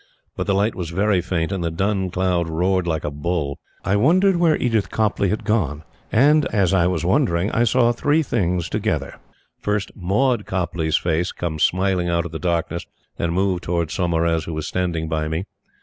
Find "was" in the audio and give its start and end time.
0.73-0.89, 6.87-7.05, 14.55-14.65